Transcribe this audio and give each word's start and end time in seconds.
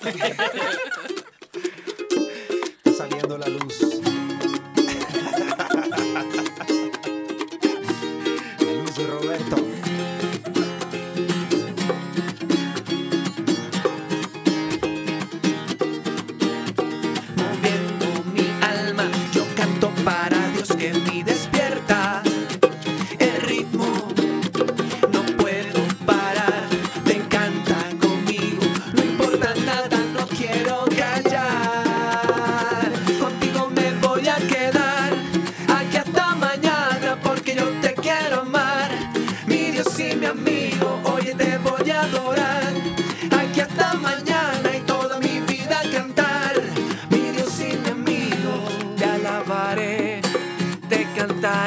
Saliendo 2.96 3.38
la 3.38 3.48
luz. 3.48 3.97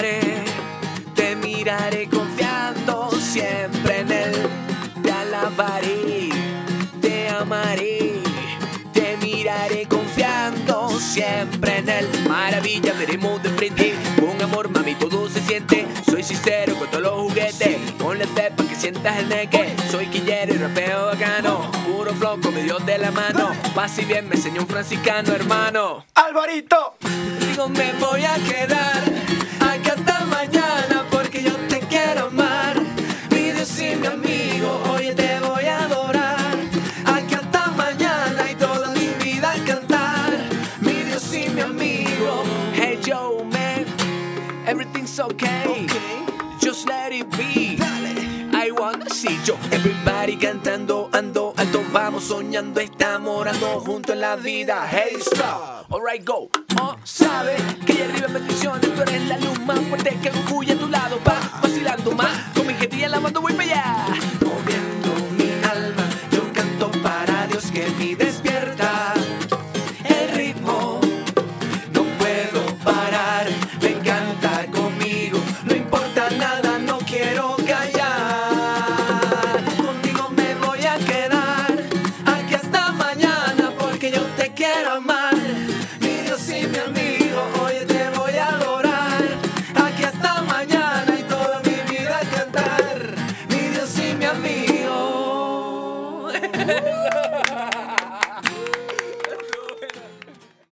Cantaré, 0.00 0.44
te 1.14 1.36
miraré 1.36 2.08
confiando 2.08 3.10
siempre 3.12 4.00
en 4.00 4.12
Él. 4.12 4.32
Te 5.02 5.12
alabaré, 5.12 6.30
te 7.00 7.28
amaré, 7.28 8.20
te 8.92 9.16
miraré 9.18 9.86
confiando 9.86 10.88
siempre 10.98 11.78
en 11.78 11.88
Él. 11.88 12.08
Maravilla, 12.28 12.92
veremos 12.94 13.42
de 13.42 13.50
frente. 13.50 13.94
Con 14.18 14.40
amor, 14.42 14.70
mami, 14.70 14.94
todo 14.94 15.28
se 15.28 15.40
siente. 15.40 15.86
Soy 16.08 16.22
sincero 16.22 16.74
con 16.76 16.88
todos 16.88 17.02
los 17.02 17.20
juguetes. 17.20 17.78
Ponle 17.98 18.26
fe 18.26 18.50
pa' 18.56 18.64
que 18.64 18.74
sientas 18.74 19.18
el 19.18 19.28
neque. 19.28 19.74
Soy 19.90 20.06
quillero 20.06 20.54
y 20.54 20.58
rapeo 20.58 21.06
bacano. 21.06 21.70
Puro 21.86 22.14
flow 22.14 22.40
con 22.40 22.54
mi 22.54 22.62
Dios 22.62 22.84
de 22.86 22.98
la 22.98 23.10
mano. 23.10 23.50
Paz 23.74 23.98
y 23.98 24.04
bien 24.04 24.28
me 24.28 24.36
enseñó 24.36 24.62
un 24.62 24.68
franciscano, 24.68 25.34
hermano. 25.34 26.04
¡Alvarito! 26.14 26.94
Digo, 27.40 27.68
me 27.68 27.92
voy 27.94 28.24
a 28.24 28.34
quedar 28.36 29.19
mi 41.68 42.04
amigo. 42.04 42.44
Hey, 42.72 42.98
yo, 43.04 43.44
man, 43.44 43.86
everything's 44.66 45.18
okay. 45.18 45.86
Just 46.60 46.88
let 46.88 47.12
it 47.12 47.30
be. 47.36 47.78
I 48.52 48.70
wanna 48.72 49.08
see 49.10 49.38
yo, 49.44 49.54
everybody 49.72 50.36
cantando, 50.36 51.08
ando 51.12 51.54
alto, 51.56 51.82
vamos 51.92 52.24
soñando, 52.24 52.80
estamos 52.80 53.40
orando 53.40 53.80
junto 53.80 54.12
en 54.12 54.20
la 54.20 54.36
vida. 54.36 54.86
Hey, 54.90 55.16
stop, 55.20 55.86
alright, 55.90 56.24
go. 56.24 56.50
Oh, 56.80 56.96
sabe 57.04 57.56
que 57.86 57.92
allá 57.92 58.04
arriba 58.04 58.26
en 58.26 58.34
bendiciones, 58.34 58.94
tú 58.94 59.02
eres 59.02 59.28
la 59.28 59.38
luz 59.38 59.58
más 59.60 59.78
fuerte 59.88 60.18
que 60.22 60.30
orgullo 60.30 60.74
a 60.74 60.76
tu 60.76 60.88
lado, 60.88 61.18
va. 61.26 61.39
Ooh. 97.14 97.19